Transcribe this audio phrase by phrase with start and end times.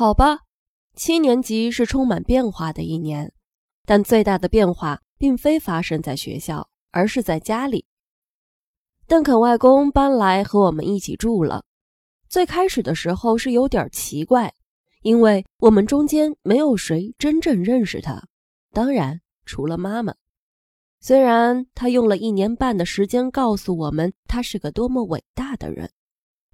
[0.00, 0.44] 好吧，
[0.96, 3.34] 七年级是充满变化的一年，
[3.84, 7.84] 但最大的变化并非发生在学校，而是在家里。
[9.06, 11.64] 邓肯外公搬来和我们一起住了。
[12.30, 14.54] 最开始的时候是有点奇怪，
[15.02, 18.26] 因为我们中间没有谁真正认识他，
[18.72, 20.14] 当然除了妈妈。
[21.02, 25.92] 虽然他用了一年半的时间告诉我们他是个多么伟大的人。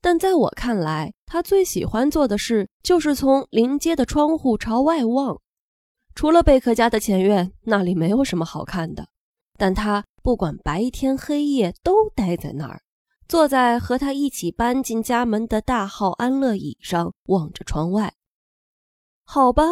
[0.07, 5.37] 但在我看来，他最喜欢做的事就是从临街的窗户朝外望。
[6.15, 9.09] 除了贝克家的前院，那里没有什么好看的。
[9.59, 12.81] 但他不管白天黑夜都待在那儿，
[13.27, 18.15] 坐在和他一起搬进家门的大号安乐椅上，望着窗外。
[19.25, 19.65] 好吧，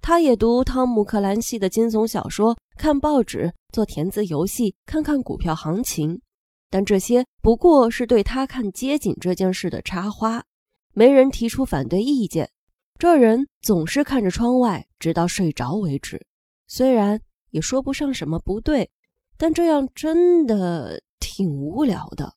[0.00, 6.20] 他也读汤姆·克兰西的惊悚小说，看报纸，做填字游戏，看看股票行情。
[6.68, 10.44] 但这些不过是对他看街景这件事的插花，
[10.92, 12.50] 没人提出反对意见。
[12.98, 16.26] 这人总是看着窗外，直到睡着为止。
[16.66, 18.90] 虽然也说不上什么不对，
[19.36, 22.34] 但这样真的挺无聊的。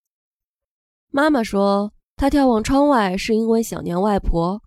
[1.10, 4.62] 妈妈说，他眺望窗外是因为想念外婆，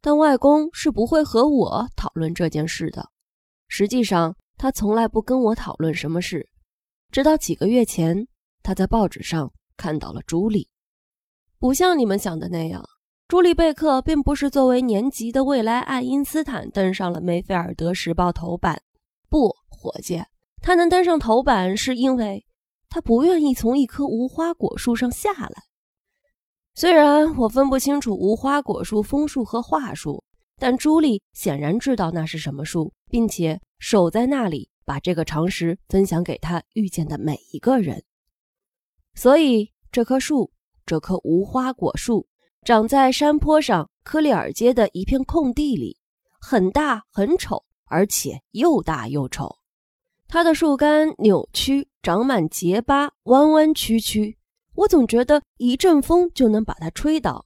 [0.00, 3.10] 但外公是不会和我讨论这件事的。
[3.68, 6.48] 实际上，他从来不跟我讨论什么事，
[7.10, 8.26] 直到几个月前。
[8.62, 10.68] 他在报纸上看到了朱莉，
[11.58, 12.84] 不像你们想的那样，
[13.28, 18.82] 朱莉贝克并不是作为年级的未来爱因斯坦登上了《梅菲尔德时报》头版。
[19.28, 20.22] 不，伙计，
[20.60, 22.44] 他能登上头版是因为
[22.88, 25.62] 他不愿意从一棵无花果树上下来。
[26.74, 30.22] 虽然我分不清楚无花果树、枫树和桦树，
[30.58, 38.04] 但朱莉显然知道那是什么树，并且守在那里，把这个常识分享给他遇见的每一个人。
[39.14, 40.52] 所以，这棵树，
[40.86, 42.26] 这棵无花果树，
[42.64, 45.98] 长在山坡上科利尔街的一片空地里，
[46.40, 49.56] 很大很丑，而且又大又丑。
[50.26, 54.38] 它的树干扭曲，长满结疤，弯弯曲曲。
[54.74, 57.44] 我总觉得一阵风就能把它吹倒。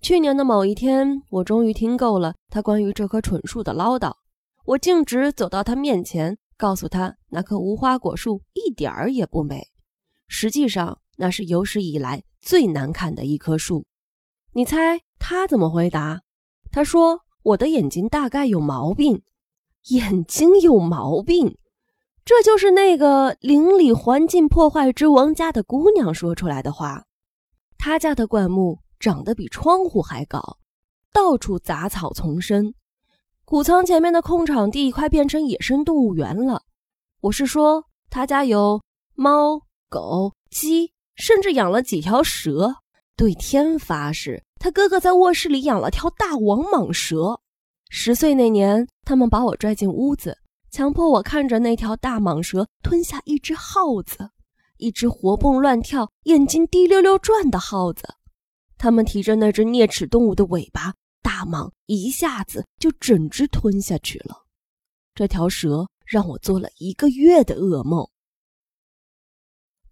[0.00, 4.12] 去年的某一天，我终于听够了他关于这棵蠢树的唠叨。
[4.64, 9.66] 我径直走到他面前，告诉他那棵无花果树一点儿也不美。
[10.28, 13.84] 实际上，那是有史以来最难砍的一棵树。
[14.52, 16.22] 你猜他怎么回答？
[16.70, 19.22] 他说：“我的眼睛大概有毛病。”
[19.90, 21.56] 眼睛有毛病，
[22.22, 27.04] 这就是那个邻里环境破坏之王家的姑娘说出来的话。
[27.78, 30.58] 他家的灌木长得比窗户还高，
[31.10, 32.74] 到处杂草丛生，
[33.46, 36.64] 谷仓前面的空场地快变成野生动物园了。
[37.20, 38.82] 我是说，他家有
[39.14, 39.67] 猫。
[39.88, 42.76] 狗、鸡，甚至养了几条蛇。
[43.16, 47.40] 对天发誓，他哥哥在卧室里养了条大王蟒蛇。
[47.90, 50.38] 十岁那年，他们把我拽进屋子，
[50.70, 54.30] 强迫我看着那条大蟒蛇吞下一只耗子，
[54.76, 58.06] 一只活蹦乱跳、眼睛滴溜溜转的耗子。
[58.76, 64.44] 他们提着那只啮齿动物的尾巴，大蟒一下子就整只吞下去了。
[65.14, 68.08] 这条蛇让我做了一个月的噩梦。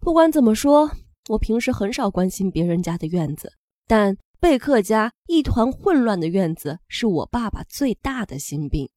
[0.06, 0.88] 不管怎么说，
[1.30, 3.52] 我平时很少关心别人家的院子，
[3.88, 8.88] 但贝克家一团混乱的院子是我爸爸最大的心病，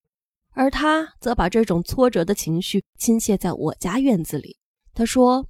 [0.53, 4.57] 而他则把这种挫折的情绪倾泻在我家院子里。
[4.93, 5.47] 他说：“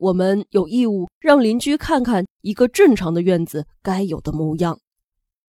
[0.00, 4.80] 我们有义务让邻居看看一个正常的院子该有的模样。”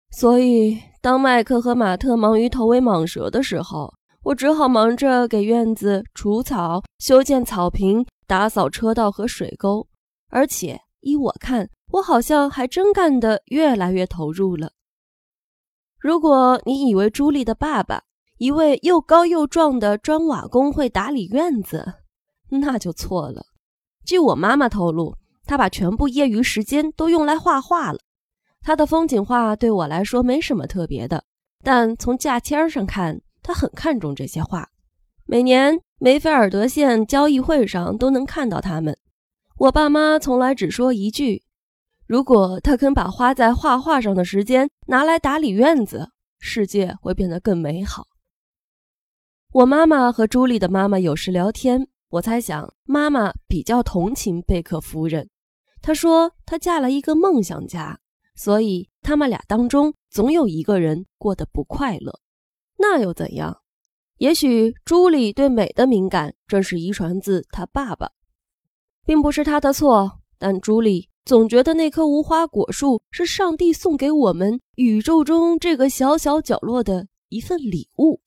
[0.09, 3.93] 所以，当麦克和马特忙于投喂蟒蛇的时候，
[4.23, 8.05] 我只好忙着给院子除草、修建草坪。
[8.25, 9.85] 打扫车道和水沟，
[10.29, 14.71] 而且依我看，我好像还真干得越来越投入了。
[15.99, 18.01] 如果你以为朱莉的爸爸，
[18.37, 21.95] 一位又高又壮的砖瓦工会打理院子，
[22.49, 23.45] 那就错了。
[24.05, 27.99] 据我妈妈透露，他把全部业余时间都用来画画了。
[28.61, 31.25] 他的风景画对我来说没什么特别的，
[31.61, 34.69] 但从价签上看，他很看重这些画。
[35.25, 38.97] 每年梅菲尔德县交易会上都能看到他们。
[39.57, 41.43] 我爸妈从来只说一句
[42.07, 46.09] ：“如果他肯把花在画画上的时间拿来打理院子，
[46.39, 48.07] 世界会变得更美好。”
[49.53, 55.29] 我妈妈和朱莉的妈妈有时聊天，我猜想妈妈比较同情贝克夫人。
[55.81, 57.99] 她说她嫁了一个梦想家，
[58.35, 62.19] 所以他们俩当中总有一个人过得不快乐。
[62.83, 63.61] 那又怎样？
[64.17, 68.11] 也许朱莉对美的敏感正是遗传自她爸爸，
[69.05, 70.19] 并不是她的错。
[70.37, 78.19] 但朱莉总觉得那棵无花果树是上帝送给我们宇宙中这个小小角落的一份礼物。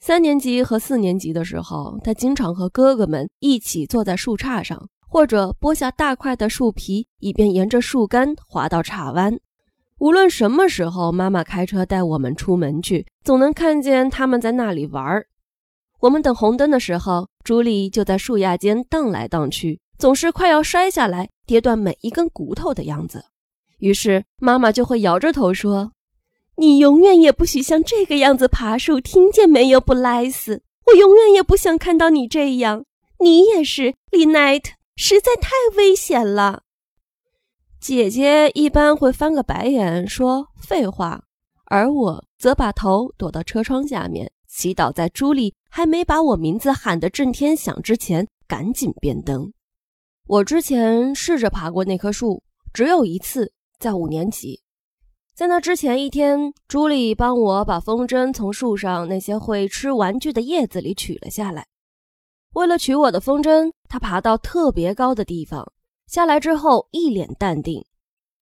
[0.00, 9.38] 三年级和四年级的时候，他经常和哥哥们一起坐在树杈上，或者剥下大块的树皮，以便沿着树干滑到岔弯。
[9.98, 15.26] 无论什么时候，妈妈开车带我们出门去，总能看见他们在那里玩儿。
[16.00, 23.24] 我们等红灯的时候，朱莉就在树桠间荡来荡去，总是快要摔下来，跌断每一根骨头的样子。
[23.78, 25.92] 于是妈妈就会摇着头说
[26.58, 30.62] ：“你永远也不许像这个样子爬树，听见没有，布莱斯？
[30.86, 32.84] 我永远也不想看到你这样。
[33.20, 36.63] 你也是，丽奈特，实在太危险了。”
[37.84, 41.22] 姐姐一般会翻个白眼说废话，
[41.66, 49.52] 而我则把头躲到车窗下面，祈祷在朱莉还没把我名字喊得震天响之前赶紧变灯。
[50.26, 52.42] 我之前试着爬过那棵树，
[52.72, 54.62] 只有一次，在五年级。
[55.34, 61.66] 在那之前一天，朱莉帮我把风筝从树上那些会吃玩具的叶子里取了下来。
[62.54, 65.70] 为了取我的风筝，她爬到特别高的地方。
[66.06, 67.84] 下来之后，一脸淡定。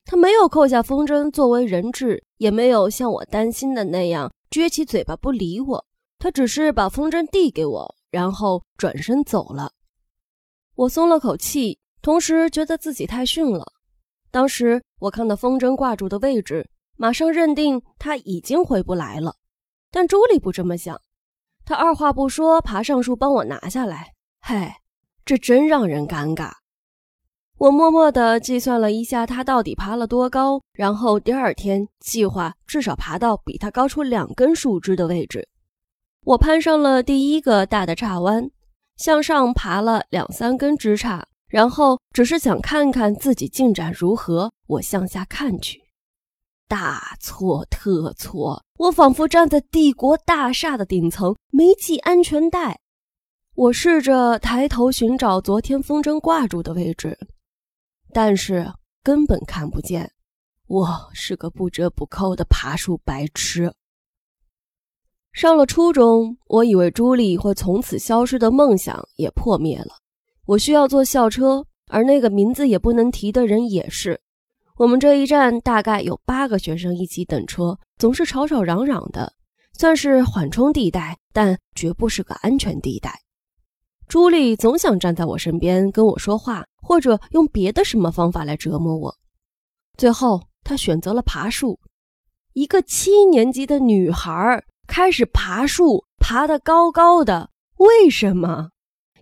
[0.05, 5.87] 他没有扣下风筝作为人质，也没有像我担心的那样撅起嘴巴不理我。
[6.19, 9.73] 他只是把风筝递给我，然后转身走了。
[10.75, 13.65] 我松了口气，同时觉得自己太逊了。
[14.31, 19.37] 当时我看到风筝挂住的位置，马上认定他已经回不来了。
[19.91, 21.01] 但朱莉不这么想，
[21.65, 24.15] 她二话不说爬上树帮我拿下来。
[24.41, 24.73] 嘿，
[25.25, 26.62] 这真让人尴尬。
[27.63, 35.49] 我默默地计算了一下，他到底爬了多高，然后第二天计划至少爬到比他高出两根树枝的位置。
[36.25, 38.51] 我攀上了第一个大的岔弯，
[38.97, 44.51] 向上爬了两三根枝杈，然后只是想看看自己进展如何。
[44.67, 45.81] 我向下看去，
[46.67, 48.61] 大错特错！
[48.77, 52.81] 我仿佛站在帝国大厦的顶层，没系安全带。
[53.55, 57.17] 我试着抬头寻找昨天风筝挂住的位置。
[58.15, 58.71] 但是
[59.03, 60.13] 根本看不见，
[60.67, 63.73] 我是个不折不扣的爬树白痴。
[65.33, 69.95] 上了初中，我以为朱莉会从此消失的梦想也破灭了。
[70.45, 74.21] 我需要坐校车，而那个名字也不能提的人也是。
[74.77, 79.33] 我们这一站大概有八个学生一起等车，总是吵吵嚷嚷的，
[79.73, 83.19] 算是缓冲地带，但绝不是个安全地带。
[84.07, 89.17] 朱莉总想站在我身边跟我说话，或者用别的什么方法来折磨我。
[89.97, 91.81] 最后，他选择了爬树。
[92.53, 97.49] 一个七年级的女孩开始爬树，爬得高高的。
[97.79, 98.69] 为什么？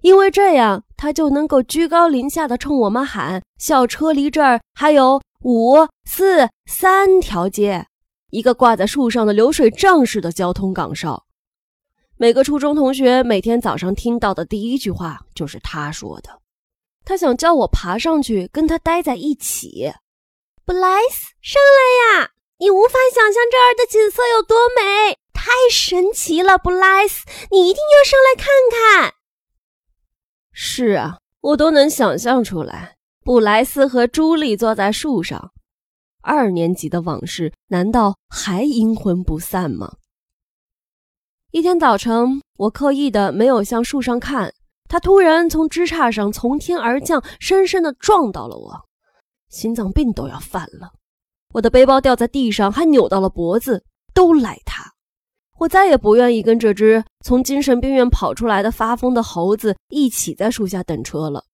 [0.00, 7.87] 因为这样她就能够居高临下的冲我们喊：“校车离这儿还有五四三条街。”
[8.31, 11.25] 一个挂在树上的流水账式的交通岗哨。
[12.16, 16.39] 每个初中同学每天早上听到的第一句话就是他说的，
[17.05, 19.93] 他想叫我爬上去跟他待在一起。
[20.64, 22.31] 布莱斯，上来呀！
[22.58, 29.14] 你无法想象这儿的景色有多美，太神奇了，布莱斯，你一定要上来看看。
[30.52, 35.52] 是啊，我都能想象出来，布莱斯和朱莉坐在树上，
[36.20, 39.94] 二年级的往事难道还阴魂不散吗？
[41.50, 44.52] 一天早晨，我刻意的没有向树上看，
[44.90, 48.75] 他突然从枝杈上从天而降，深深地撞到了我，
[49.49, 50.90] 心脏病都要犯了。
[51.54, 54.82] 我的背包掉在地上，还扭到了脖子，都赖他。
[55.61, 61.44] 我再也不愿意跟这只从精神病院跑出来的发疯的猴子一起在树下等车了。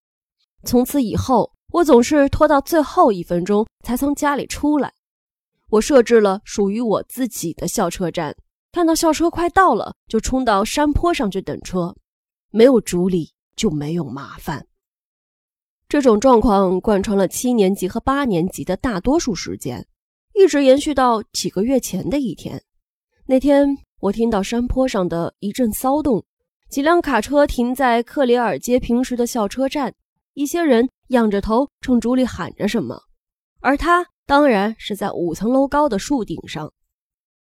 [0.65, 4.91] 从此以后，我总是拖到最后一分钟才从家里出来。
[5.69, 8.35] 我设置了属于我自己的校车站。
[8.73, 11.95] 看到校车快到了，就冲到山坡上去等车。
[12.51, 14.67] 没有朱莉，就没有麻烦。
[15.89, 19.87] 这种状况贯穿了七年级和八年级的大多数时间，
[20.35, 22.63] 一直延续到几个月前的一天。
[23.27, 26.25] 那天，我听到山坡上的一阵骚动，
[26.69, 29.95] 几辆卡车停在克里尔街平时的校车站，
[30.35, 33.03] 一些人仰着头冲朱莉喊着什么，
[33.61, 36.73] 而他当然是在五层楼高的树顶上。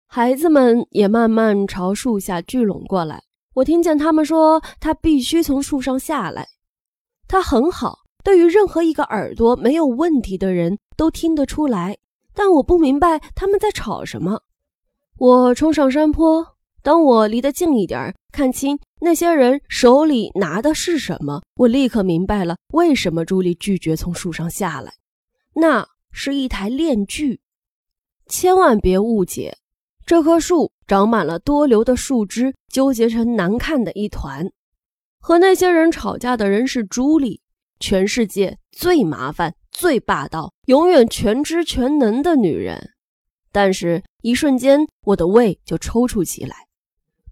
[0.07, 3.23] 孩子们也慢慢朝树下聚拢过来。
[3.55, 6.49] 我听见他们说：“他必须从树上下来。”
[7.29, 11.99] 他很好，对于任何一个耳朵没有问题的人都听得出来。
[12.35, 14.41] 但我不明白他们在吵什么。
[15.19, 24.95] 我冲上山坡，当我离得近一点，看清那些人手里拿的是什么，我立刻明白了为什么朱莉拒绝从树上下来。
[25.55, 27.41] 那是一台链锯。
[28.27, 29.59] 千万别误解，
[30.05, 34.51] 这棵树长满了多瘤的树枝，纠结成难看的一团。
[35.21, 37.41] 和那些人吵架的人是朱莉，
[37.79, 42.91] 全世界最麻烦、最霸道、永远全知全能的女人。
[43.53, 46.57] 但是，一瞬间，我的胃就抽搐起来。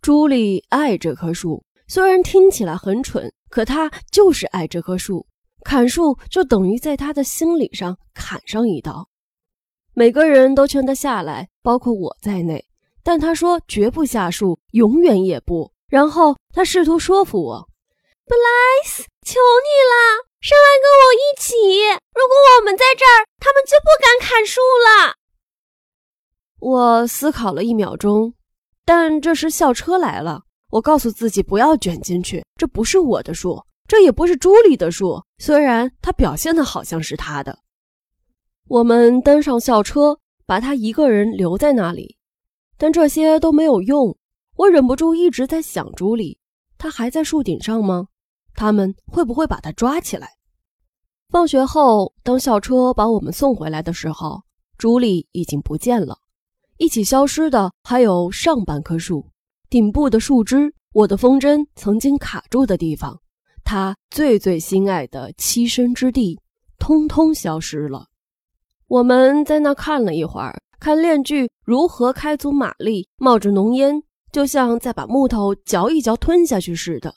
[0.01, 5.27] 朱莉爱这棵树，虽然听起来很蠢，可她就是爱这棵树。
[5.63, 9.10] 砍树就等于在她的心理上砍上一刀。
[10.01, 12.65] 每个人都劝他下来，包括我在内，
[13.03, 15.71] 但他说绝不下树，永远也不。
[15.91, 17.69] 然后他试图说服我
[18.25, 21.55] ：“布莱斯，求你了，上来跟我一起。
[22.15, 25.17] 如果我们在这儿，他们就不敢砍树了。”
[26.61, 28.33] 我思考了一秒钟，
[28.87, 30.45] 但这时校车来了。
[30.71, 37.59] 我告诉自己不要卷进去，这不是我的树，这也不是朱莉的树，虽然他表现的好像是他的。
[38.71, 42.17] 我们登上校车，把他一个人留在那里，
[42.79, 44.17] 但这些都没有用。
[44.55, 46.39] 我忍不住一直在想：朱莉，
[46.79, 48.07] 他还在树顶上吗？
[48.55, 50.29] 他们会不会把他抓起来？
[51.31, 54.41] 放学后，当校车把我们送回来的时候，
[54.79, 56.19] 朱莉已经不见了。
[56.77, 59.27] 一起消失的还有上半棵树
[59.69, 63.21] 顶部的树枝，我的风筝曾经卡住的地方，
[63.65, 66.39] 他最最心爱的栖身之地，
[66.79, 68.07] 通通消失了。
[68.91, 77.15] 我们在那看了一会儿，看链锯如何开足马力，冒着浓烟，就像在把木头嚼一嚼吞下去似的。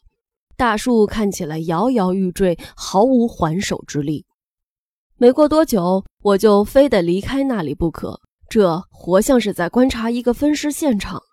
[0.56, 4.24] 大树看起来摇摇欲坠，毫无还手之力。
[5.18, 8.22] 没过多久，我就非得离开那里不可。
[8.48, 11.24] 这活像是在观察一个分尸现场。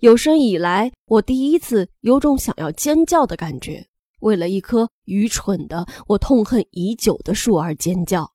[0.00, 3.86] 有生以来，我第一次有种想要尖叫的感觉，
[4.20, 8.32] 为了一棵愚蠢的、我痛恨已久的树而尖叫。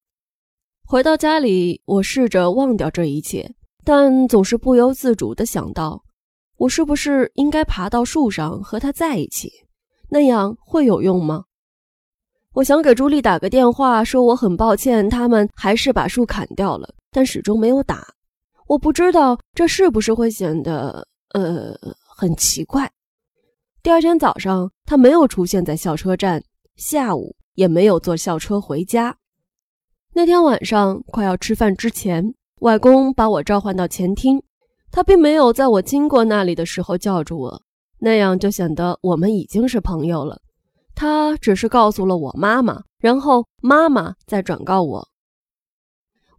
[0.90, 3.54] 回到家里，我试着忘掉这一切，
[3.84, 6.02] 但总是不由自主地想到：
[6.60, 9.52] 我是不是应该爬到树上和他在一起？
[10.08, 11.44] 那样会有用吗？
[12.54, 18.08] 我想给朱莉打个电话，说我很抱歉，他们还是把树砍掉了，但始终没有打。
[18.68, 21.76] 我不知道这是不是会显得呃
[22.16, 22.90] 很奇怪。
[23.84, 26.42] 第二天早上，他没有出现在校车站，
[26.78, 29.14] 下午也没有坐校车回家。
[30.18, 34.42] 那天晚上快要吃饭之前，外公把我召唤到前厅。
[34.90, 37.62] 他并没有在我经过那里的时候叫住我，
[38.00, 40.42] 那样就显得我们已经是朋友了。
[40.96, 45.08] 他只是告诉了我妈妈，然后妈妈再转告我。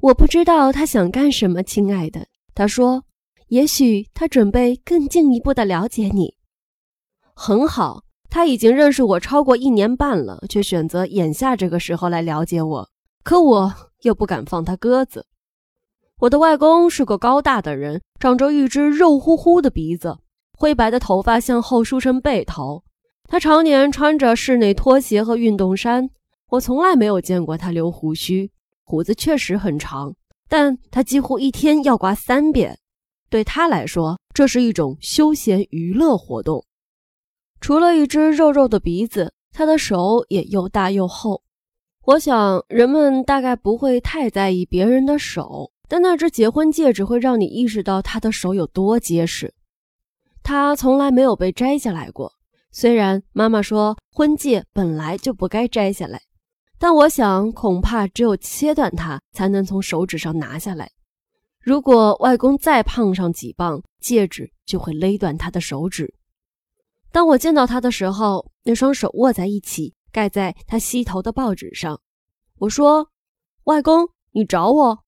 [0.01, 2.27] 我不知道他想干什么，亲爱的。
[2.57, 3.05] 他说
[3.47, 6.35] ：“也许他准备更进一步的了解你。”
[7.33, 12.89] 很好，他已经认识我超过一年半了，却选择眼下这个时候来了解我。
[13.23, 15.27] 可我又不敢放他鸽子。
[16.21, 20.19] 我的外公是个高大的人，长着一只肉乎乎的鼻子，
[20.53, 22.83] 灰白的头发向后梳成背头。
[23.25, 26.11] 他常年穿着室内拖鞋和运动衫。
[26.51, 28.51] 我从来没有见过他留胡须，
[28.83, 30.15] 胡子确实很长，
[30.49, 32.79] 但他几乎一天要刮三遍。
[33.29, 36.65] 对他来说，这是一种休闲娱乐活动。
[37.61, 41.43] 除了一只肉肉的鼻子，他的手也又大又厚。
[42.09, 49.53] 我想，人们大概不会太在意别人的手，但那只结婚戒指会让你意识到他的手有多结实。
[50.43, 52.33] 他从来没有被摘下来过，
[52.71, 56.19] 虽然妈妈说婚戒本来就不该摘下来，
[56.79, 60.91] 但我想恐怕只有切断它才能从手指上拿下来。
[61.61, 66.15] 如果外公再胖上几磅，戒指就会勒断他的手指。
[67.13, 69.93] 当我见到他的时候，那双手握在一起。
[70.13, 72.01] 盖在他膝头的报纸上。
[72.59, 73.11] 我说
[73.65, 75.05] ：“外公，你找我。”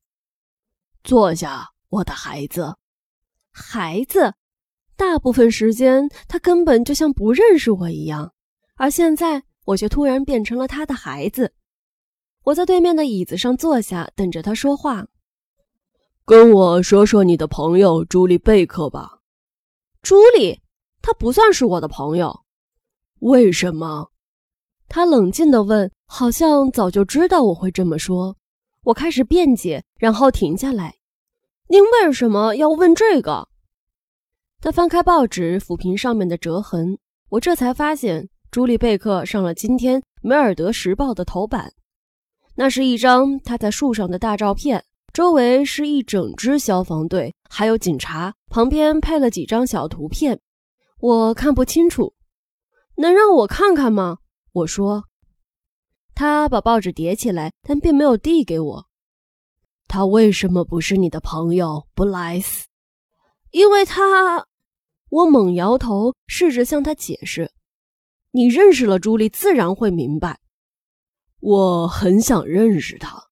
[1.02, 2.76] 坐下，我的孩子。
[3.50, 4.34] 孩子，
[4.96, 8.32] 大部分时间他根本就像不认识我一样，
[8.76, 11.52] 而现在我却突然变成了他的孩子。
[12.44, 15.06] 我在对面的椅子上坐下，等着他说话。
[16.24, 19.20] 跟我说说你的朋友朱莉贝克吧。
[20.00, 20.62] 朱莉，
[21.02, 22.44] 她不算是我的朋友。
[23.18, 24.10] 为什么？
[24.92, 28.36] 他冷静地问，好像早就知道我会这么说。
[28.82, 30.96] 我开始辩解，然后停下来。
[31.68, 33.46] 您为什么要问这个？
[34.60, 36.98] 他翻开报纸，抚平上面的折痕。
[37.28, 41.72] 我这才发现，朱莉贝克上了今天《梅尔德时报》的头版。
[42.56, 50.40] 那是一张他在树上的大照片，周围是一整支消防队，还有警察，旁边配了几张小图片。
[50.98, 52.12] 我看不清楚，
[52.96, 54.16] 能让我看看吗？
[54.52, 55.04] 我说，
[56.14, 58.86] 他把报纸叠起来，但并没有递给我。
[59.86, 62.66] 他为什么不是你的朋友布莱斯？
[63.50, 64.46] 因为他……
[65.08, 67.52] 我猛摇头，试着向他解释
[68.30, 70.38] ：“你认识了朱莉，自然会明白。
[71.40, 73.24] 我很想认识她。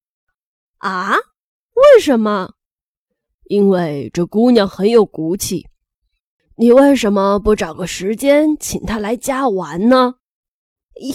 [0.79, 1.13] 啊？
[1.15, 2.55] 为什么？
[3.45, 5.69] 因为这姑娘很有骨气。
[6.57, 10.15] 你为什么不找个时间请她来家玩呢？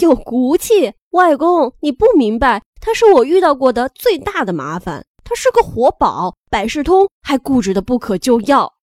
[0.01, 5.05] 有骨气，外公，你不明白，他是我遇到过的最大的麻烦。
[5.23, 8.73] 他是个活宝，百事通，还固执的不可救药。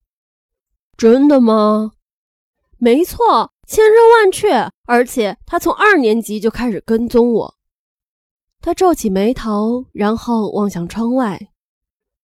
[0.96, 1.92] 真的吗？
[2.78, 4.70] 没错，千真万确。
[4.86, 7.54] 而且他从二年级就开始跟踪我。
[8.60, 11.50] 他皱起眉头，然后望向窗外。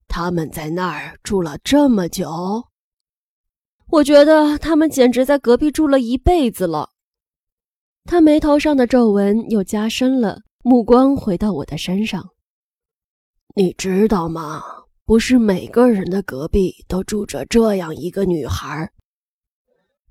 [0.08, 2.64] 他们在那儿住了这么久，
[3.90, 6.90] 我觉得他们简直在隔壁住了一辈子了。
[8.06, 12.30] 他眉头上的皱纹又加深了，目光回到我的身上。
[13.56, 14.62] 你知道吗？
[15.04, 18.90] 不是每个人的隔壁都住着这样一个女孩。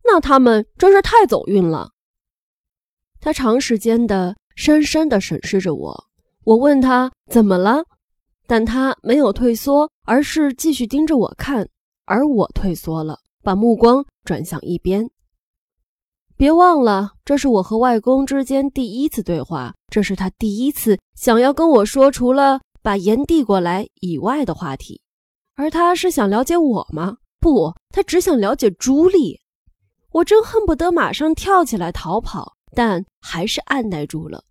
[0.03, 1.91] 那他们真是太走运了。
[3.19, 6.05] 他长时间的、深深的审视着我。
[6.43, 7.83] 我问他怎么了，
[8.45, 11.67] 但他没有退缩，而是继续盯着我看。
[12.05, 15.09] 而我退缩了，把目光转向一边。
[16.37, 24.99] 别忘了，这是我和外公之间第一次对话，这是他第一次想要跟我说除了把盐递过来以外的话题。
[25.55, 27.17] 而他是想了解我吗？
[27.39, 29.39] 不，他只想了解朱莉。
[30.11, 34.43] 我真恨不得马上跳起来逃跑，但还是按耐住了。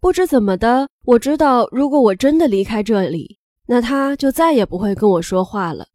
[0.00, 5.88] 不知怎么的，我知道，如果我真的离开这里，那他就再也不会跟我说话了，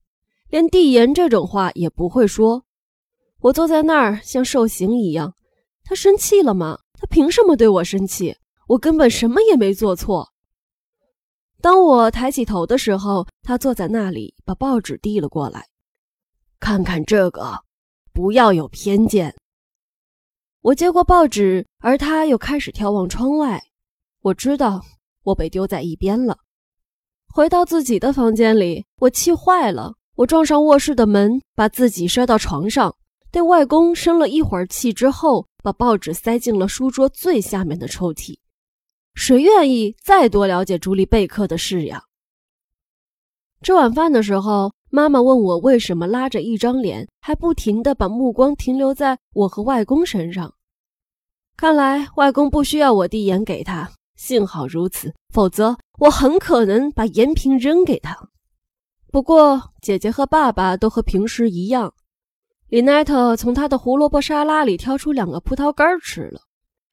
[0.50, 2.64] 连递盐这种话也不会说。
[3.48, 5.34] 我坐在那儿像受刑一样。
[5.86, 6.80] 他生气了吗？
[6.94, 8.36] 他凭什么对我生气？
[8.68, 10.34] 我根本什么也没做错。
[11.62, 15.66] 当我抬起头的时候，他坐在那里，把报纸递了过来，
[16.60, 17.64] 看看这个，
[18.12, 19.34] 不要有偏见。
[20.60, 23.64] 我接过报纸，而他又开始眺望窗外。
[24.24, 24.84] 我知道
[25.24, 26.38] 我被丢在一边了。
[27.34, 29.94] 回到自己的房间里，我气坏了。
[30.16, 32.97] 我撞上卧室的门，把自己摔到床上，
[33.32, 38.38] 对外公生了一会儿气之后，把报纸塞进了书桌最下面的抽屉。
[39.14, 42.04] 谁愿意再多了解朱莉贝克的事呀？
[43.62, 50.54] 吃晚饭的时候，妈妈问我为什么拉着一张脸，还不停地把目光停留在我和外公身上。
[51.56, 53.92] 看来外公不需要我递盐给他。
[54.16, 58.30] 幸好如此，否则我很可能把盐瓶扔给他。
[59.12, 61.94] 不过，姐姐和爸爸都和平时一样。
[62.70, 66.42] 李奈特从他的胡萝卜沙拉里挑出两个葡萄干吃了，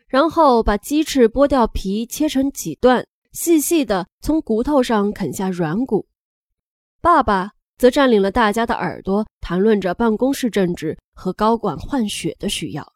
[0.07, 6.07] 然后把鸡翅剥掉皮，切成几段，细细的从骨头上啃下软骨。
[7.01, 12.93] 爸爸则占领了大家的耳朵，谈论着办公室政治和高管换血的需要。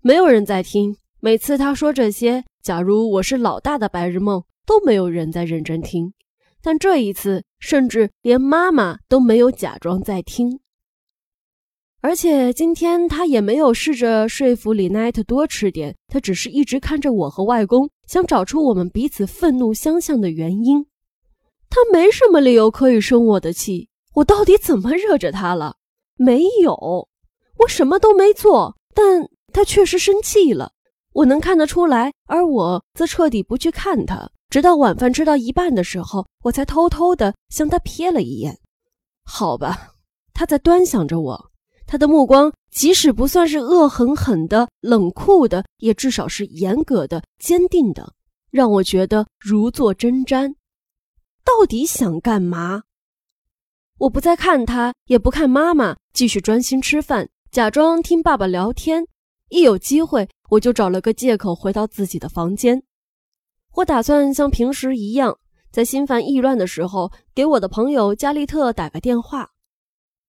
[0.00, 0.96] 没有人在听。
[1.18, 6.14] 每次他说这些，假如我是老大的白日梦，都没有人在认真听。
[6.62, 10.60] 但这一次，甚至连妈妈都没有假装在听。
[12.02, 20.86] 而且今天他也没有试着说服李奈特多吃点，他只是一直看着我和外公，想找出我们彼此愤怒相向的原因。
[21.68, 25.76] 他没什么理由可以生我的气，我到底怎么惹着他了？
[26.16, 27.08] 没有，
[27.58, 30.72] 我什么都没做，但他确实生气了。
[31.12, 38.58] 我能看得出来，而我则彻底不去看他，直到晚饭吃到一半的时候，我才偷偷的向他瞥了一眼。
[39.24, 39.94] 好吧，
[40.32, 41.49] 他在端详着我，
[41.90, 48.14] 他的目光即使不算是恶狠狠的、冷酷的，也至少是严格的、坚定的，
[48.52, 50.54] 让我觉得如坐针毡。
[51.42, 52.84] 到底想干嘛？
[53.98, 59.04] 我不再看他，也不看妈妈，继续专心吃饭，假装听爸爸聊天。
[59.48, 62.80] 一有机会，我就找了个借口回到自己的房间。
[63.74, 65.36] 我打算像平时一样，
[65.72, 69.50] 在心烦意乱的时候，给我的朋友加利特打个电话。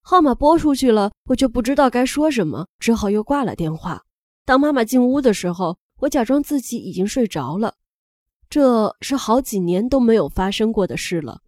[0.01, 4.03] 号码拨出去了，我就不知道该说什么，只好又挂了电话。
[4.45, 7.75] 当妈妈进屋的时候，我假装自己已经睡着了。
[8.49, 11.41] 这是好几年都没有发生过的事了。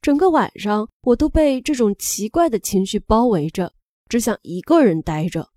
[0.00, 3.72] 整个晚上，我都被这种奇怪的情绪包围着，
[4.08, 5.50] 只想一个人待着。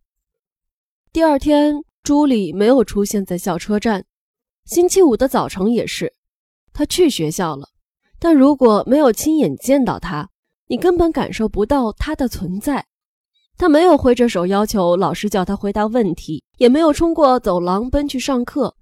[1.12, 4.06] 第二天，朱莉没有出现在校车站。
[4.65, 6.13] 星期五的早晨也是，
[6.74, 7.69] 她去学校了。
[8.19, 10.30] 但如果没有亲眼见到她，
[10.67, 12.86] 你根本感受不到他的存在。
[13.58, 18.75] 他没有挥着手要求老师叫他回答问题，也没有冲过走廊奔去上课。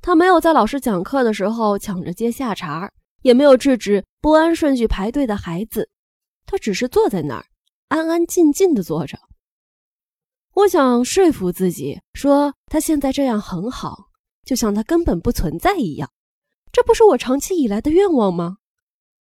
[0.00, 2.90] 他没有在老师讲课的时候抢着接下茬，
[3.22, 5.88] 也没有制止不按顺序排队的孩子，
[6.46, 7.44] 他只是坐在那儿，
[7.88, 9.18] 安安静静的坐着。
[10.54, 14.06] 我想说服自己说他现在这样很好，
[14.44, 16.10] 就像他根本不存在一样。
[16.70, 18.56] 这不是我长期以来的愿望吗？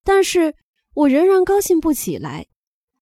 [0.04, 0.54] 但是
[0.94, 2.46] 我仍然高兴不起来，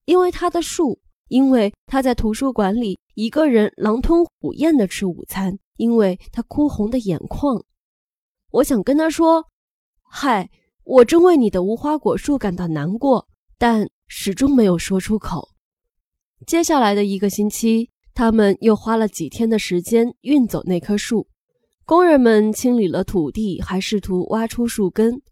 [0.05, 7.64] 因为他的树，因为他在图书馆里一个人狼吞虎咽的吃午餐，因为他哭红的眼眶。
[8.50, 9.46] 我想跟他说
[10.11, 10.50] ：“嗨，
[10.85, 15.50] 我真为你的无花果树感到难过。”但始终没有说出口。
[16.46, 17.90] 接下来的一个星期。
[18.12, 21.29] 他们又花了几天的时间运走那棵树，
[21.87, 25.22] 工人们清理了土地，还试图挖出树根，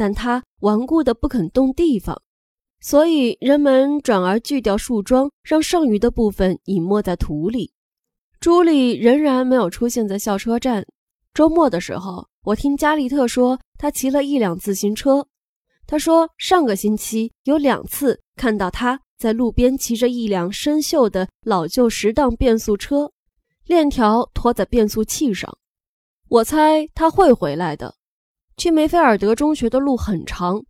[0.00, 2.22] 但它顽固的不肯动地方，
[2.80, 7.74] 所以人们转而锯掉树桩，让剩余的部分隐没在土里。
[8.40, 10.86] 朱莉仍然没有出现在校车站。
[11.34, 15.26] 周末的时候，我听加利特说，他骑了一辆自行车。
[15.86, 19.02] 他说，上个星期有两次看到他。
[19.18, 23.12] 在路边骑着一辆生锈的老旧十档变速车，
[23.66, 25.58] 链条拖在变速器上。
[26.30, 27.99] 我猜他会回来的。
[28.60, 30.62] 去梅菲尔德中学的路很长，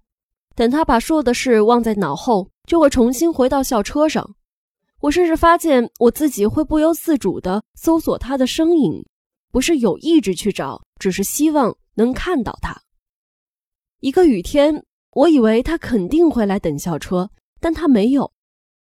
[0.55, 4.25] 等他把所有的事忘在脑后，就会重新回到校车上。
[5.01, 9.05] 我甚至发现我自己会不由自主地搜索他的身影，
[9.51, 12.81] 不是有意志去找，只是希望能看到他。
[13.99, 18.33] 一个雨天，我以为他肯定会来等校车，但他没有。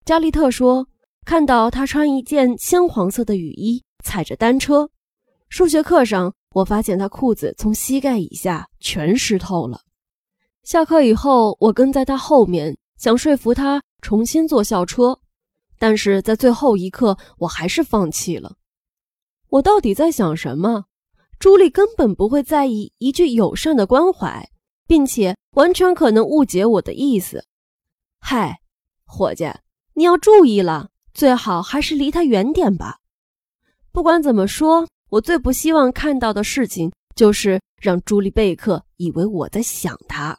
[0.03, 0.87] 加利特说
[1.27, 4.89] ：“看到他穿一件鲜黄色的雨衣，踩着单车。
[5.49, 9.81] 数学课上，我发现他裤子从膝盖以下全湿透了。
[10.63, 15.19] 下课以后，我跟在他后面，想说服他重新坐校车，
[15.77, 18.55] 但是在最后一刻，我还是放弃了。
[19.49, 20.85] 我到底在想什么？
[21.39, 24.49] 朱莉根本不会在意一句友善的关怀，
[24.87, 27.43] 并且完全可能误解我的意思。
[28.19, 28.61] 嗨，
[29.03, 29.51] 伙计。”
[29.97, 32.99] 你要注意了，最好还是离他远点吧。
[33.91, 40.37] 不管怎么说，我最不希望看到的事情就是让朱莉贝克以为我在想他。